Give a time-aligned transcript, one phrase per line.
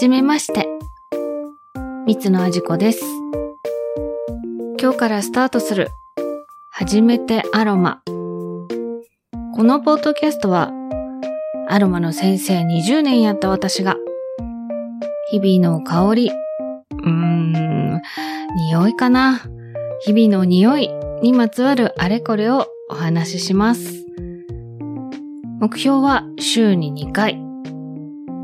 [0.00, 0.66] じめまして。
[2.06, 3.02] 三つのあじこです。
[4.80, 5.88] 今日からスタートする、
[6.70, 8.00] 初めてアロマ。
[9.54, 10.72] このポッドキャストは、
[11.68, 13.98] アロマの先生20年やった私が、
[15.32, 18.00] 日々の香り、うーん、
[18.70, 19.42] 匂いかな。
[20.00, 20.88] 日々の匂い
[21.20, 24.06] にまつわるあれこれをお話しします。
[25.60, 27.49] 目標は週に2回。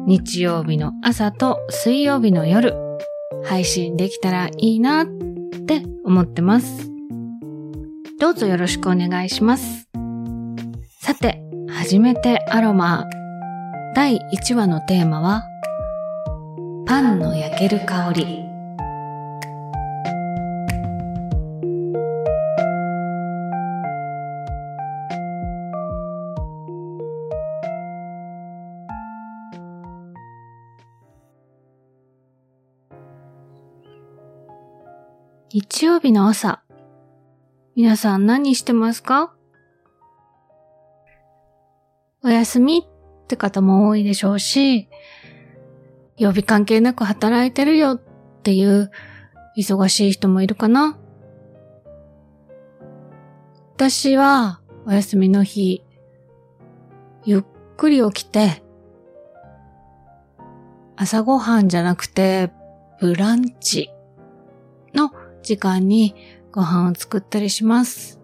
[0.06, 2.74] 日曜日の朝と水曜日の夜、
[3.44, 5.06] 配信できたらいいなっ
[5.66, 6.88] て思ってます。
[8.20, 9.88] どうぞよろしくお願いします。
[11.00, 13.04] さて、初めてアロマ。
[13.96, 15.42] 第1話のテーマは、
[16.86, 18.45] パンの焼ける香り。
[35.48, 36.64] 日曜日の朝、
[37.76, 39.32] 皆さん何してますか？
[42.24, 44.88] お休みって方も多いでしょうし、
[46.16, 48.02] 曜日関係なく働いてるよっ
[48.42, 48.90] ていう
[49.56, 50.98] 忙しい人もいるかな。
[53.76, 55.84] 私はお休みの日、
[57.24, 57.44] ゆっ
[57.76, 58.64] くり起きて、
[60.96, 62.50] 朝ごはんじゃなくて
[63.00, 63.90] ブランチ
[64.92, 65.12] の
[65.46, 66.14] 時間に
[66.50, 68.20] ご飯を作ったりします。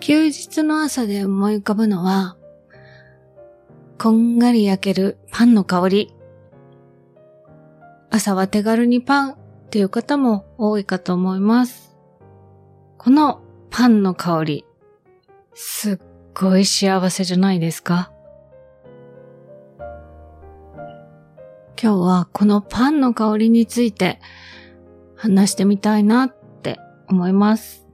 [0.00, 2.36] 休日の朝で思い浮かぶのは、
[3.98, 6.14] こんがり焼けるパンの香り。
[8.08, 9.36] 朝は手軽にパンっ
[9.70, 11.94] ていう方も多いかと思います。
[12.96, 14.64] このパンの香り、
[15.52, 15.98] すっ
[16.34, 18.10] ごい幸せじゃないですか
[21.82, 24.20] 今日はこのパンの香りについて
[25.16, 27.86] 話してみたいなって思います。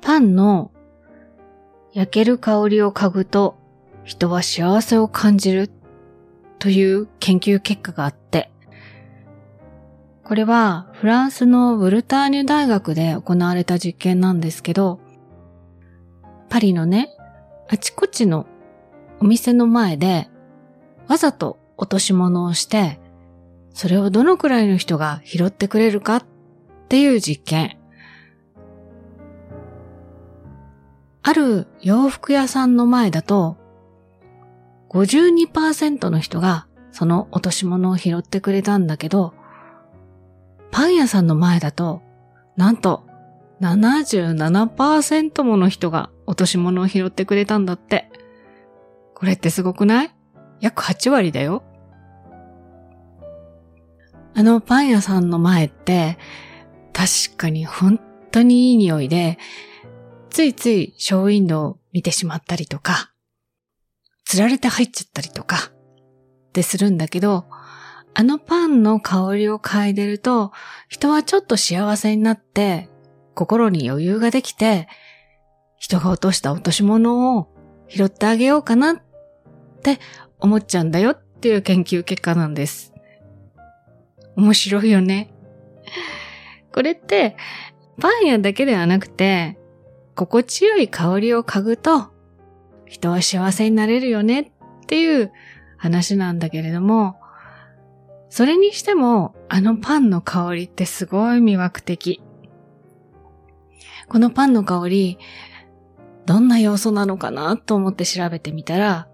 [0.00, 0.70] パンの
[1.92, 3.58] 焼ける香りを嗅ぐと
[4.04, 5.68] 人は幸せを感じる
[6.60, 8.52] という研究結果があって、
[10.22, 15.00] これはフランスのブルターニュ大学で行われた実験なんですけど、
[16.48, 17.10] パリのね、
[17.68, 18.46] あちこちの
[19.18, 20.28] お店の前で
[21.08, 23.00] わざと落とし物をして、
[23.72, 26.24] それをどのくらいの人が拾ってくれるかっ
[26.88, 27.78] ていう実験。
[31.22, 33.56] ある洋服屋さんの前だと、
[34.90, 39.34] 52%の人がその落とし物を拾ってくれたんだけど、
[40.70, 42.02] パン屋さんの前だと、
[42.56, 43.04] なんと
[43.60, 48.10] 77%もの人が落とし物を拾ってくれたんだって。
[49.14, 50.14] これってすごくない？
[50.60, 51.62] 約8割だよ。
[54.34, 56.18] あのパン屋さんの前って、
[56.92, 59.38] 確かに本当にいい匂いで、
[60.30, 63.12] ついついショーウィンドウを見てしまったりとか、
[64.24, 65.72] 釣られて入っちゃったりとか、
[66.48, 67.46] ってするんだけど、
[68.14, 70.52] あのパンの香りを嗅いでると、
[70.88, 72.88] 人はちょっと幸せになって、
[73.34, 74.88] 心に余裕ができて、
[75.78, 77.48] 人が落とした落とし物を
[77.88, 78.96] 拾ってあげようかなっ
[79.82, 79.98] て
[80.40, 82.92] 思っちゃうんだよっていう研究結果なんです。
[84.36, 85.32] 面白いよね。
[86.72, 87.36] これって、
[88.00, 89.58] パン屋だけではなくて、
[90.14, 92.08] 心地よい香りを嗅ぐと、
[92.86, 94.50] 人は幸せになれるよねっ
[94.86, 95.32] ていう
[95.76, 97.16] 話なんだけれども、
[98.30, 102.22] それにしても、あのパンの香りってすごい魅惑的。
[104.08, 105.18] このパンの香り、
[106.26, 109.08] どんな要素なのかなと思って調べてみたら、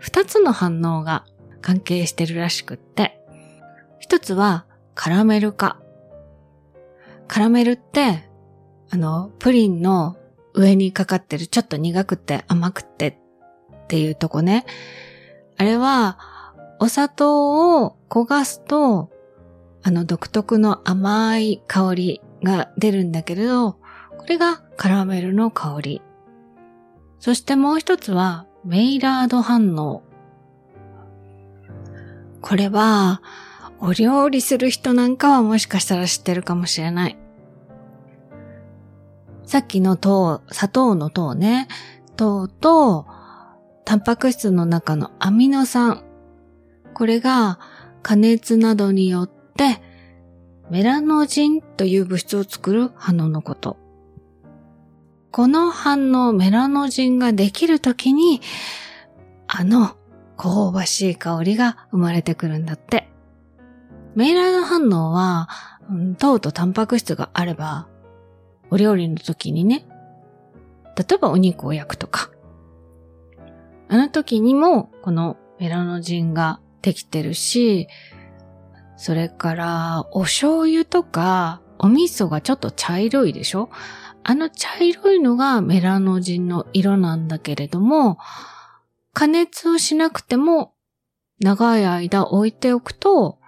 [0.00, 1.24] 二つの反応が
[1.60, 3.20] 関係してるらしくって、
[3.98, 5.78] 一つはカラメル化。
[7.28, 8.28] カラメルって、
[8.90, 10.16] あの、プリンの
[10.54, 14.64] 上にかかってるちょっと苦くて甘くてっていうとこね。
[15.56, 16.18] あれは、
[16.80, 19.10] お砂糖を焦がすと、
[19.82, 26.02] あの独特の甘い香りが出るんだけれど、これがカラメルの香り。
[27.18, 30.02] そしてもう一つは、メイラード反応。
[32.42, 33.22] これは、
[33.78, 37.18] お料理する人なんかはもしかしたら知ってるかもしれない。
[39.44, 41.68] さっきの糖、砂糖の糖ね。
[42.16, 43.06] 糖と、
[43.84, 46.04] タンパク質の中のアミノ酸。
[46.92, 47.58] これが
[48.02, 49.80] 加熱などによって、
[50.70, 53.78] メラノジンという物質を作る反応のこと。
[55.32, 58.40] この反応、メラノジンができるときに、
[59.46, 59.96] あの
[60.36, 63.08] 香ばしい香りが生まれてくるんだって。
[64.16, 65.48] メイラード反応は、
[66.18, 67.88] 糖とタンパク質があれば、
[68.70, 69.86] お料理の時にね、
[70.96, 72.30] 例えばお肉を焼くとか、
[73.88, 77.88] あの時にもこのメラノジンができてるし、
[78.96, 83.70] それからお醤油とかお味噌がちょっと茶色いでしょ？
[84.22, 88.18] あの茶色いのがメラノジンの色なんだけれども、
[89.12, 90.74] 加熱をしなくても
[91.40, 93.38] 長い間置いておくと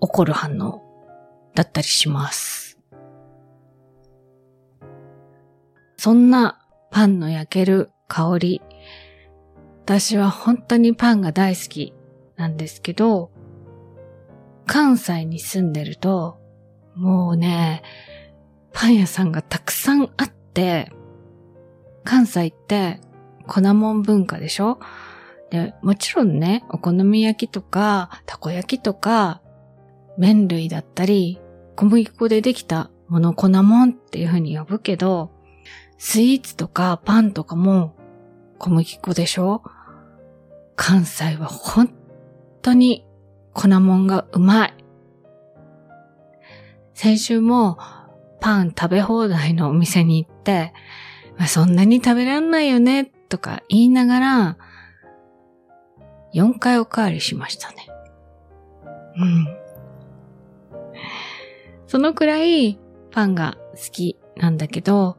[0.00, 0.82] 起こる反応
[1.54, 2.78] だったりします。
[5.96, 6.58] そんな
[6.90, 8.62] パンの焼ける香り。
[9.84, 11.94] 私は本当にパンが大好き
[12.36, 13.30] なんですけど、
[14.66, 16.38] 関西に住んでると、
[16.94, 17.82] もうね、
[18.80, 20.92] パン屋さんがたくさんあって、
[22.04, 23.00] 関西って
[23.48, 24.78] 粉もん文化でしょ？
[25.50, 29.42] で、もちろんね、お好み焼きとか、たこ焼きとか、
[30.16, 31.40] 麺類だったり、
[31.74, 35.32] 小麦粉でできたもの粉もんっていう風に呼ぶけど、
[35.98, 37.96] スイーツとかパンとかも
[38.58, 39.64] 小麦粉でしょ？
[40.76, 41.92] 関西は本
[42.62, 43.04] 当に
[43.54, 44.74] 粉もんがうまい。
[46.94, 47.76] 先週も
[48.40, 50.72] パン食べ放題のお店に行って、
[51.36, 54.58] まあ、そんなに食べらんないよねとか言いながら、
[56.34, 57.88] 4回おかわりしましたね。
[59.16, 59.46] うん。
[61.86, 62.78] そのくらい
[63.10, 65.16] パンが好きなんだけど、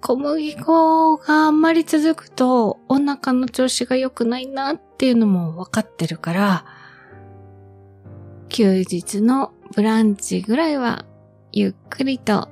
[0.00, 6.64] 小麦粉があんまり続くとお腹の調子が良くないなっていうのも分かってるから、
[8.48, 11.04] 休日のブランチぐらいは
[11.58, 12.50] ゆっくりと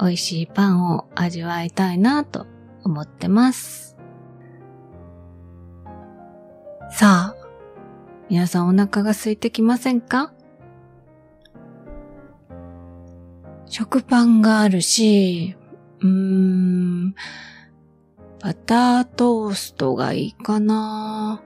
[0.00, 2.46] 美味しいパンを味わいたいなと
[2.82, 3.94] 思ってます。
[6.90, 7.36] さあ、
[8.30, 10.32] 皆さんお腹が空いてきませんか？
[13.66, 15.54] 食パンがあるし、
[16.00, 17.14] うーん、
[18.42, 21.42] バタートーストがいいかな。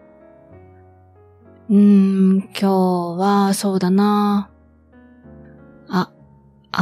[1.68, 2.70] うーん、今日
[3.18, 4.50] はそうだな。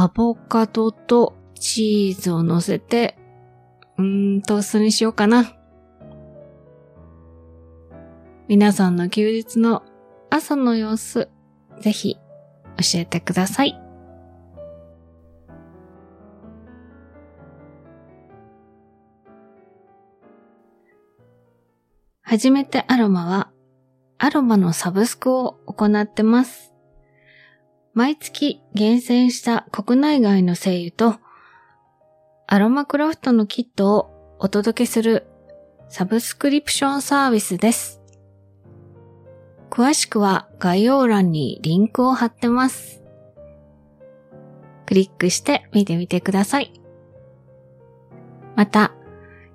[0.01, 3.17] アボカドとチーズを乗せて、
[3.97, 5.55] うーん、トーストにしようかな。
[8.47, 9.83] 皆さんの休日の
[10.29, 11.29] 朝の様子、
[11.79, 12.17] ぜひ
[12.77, 13.79] 教えてください。
[22.21, 23.51] 初めてアロマは、
[24.17, 26.72] アロマのサブスクを行ってます。
[27.93, 31.19] 毎月厳選した国内外の精油と、
[32.47, 35.27] アロマクラフトのキットをお届けする
[35.89, 38.01] サブスクリプションサービスです。
[39.69, 43.03] 詳しくは概要欄にリンクを貼ってます。
[44.87, 46.73] クリックして見てみてください。
[48.55, 48.93] また、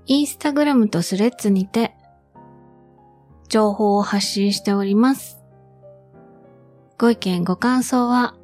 [0.07, 1.95] インスタグラムとスレッズにて
[3.49, 5.39] 情報を発信しております。
[6.99, 8.35] ご意見ご感想は、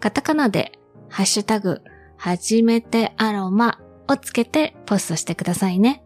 [0.00, 0.72] カタカナで、
[1.08, 1.82] ハッシュタグ、
[2.16, 3.78] はじめてアロマ
[4.08, 6.02] をつけてポストしてくださいね。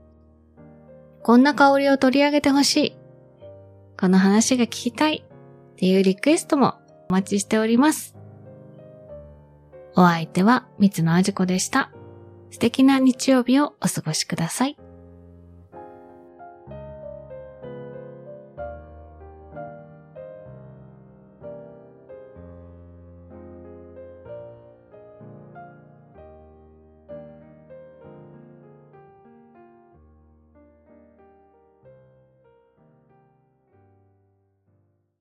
[1.22, 2.96] こんな香りを取り上げてほしい。
[3.98, 6.74] この話が聞きたいっていうリクエストも
[7.08, 8.16] お待ちしております。
[9.96, 11.90] お相手は三つのあじこでした。
[12.50, 14.76] 素敵な日曜日をお過ごしください。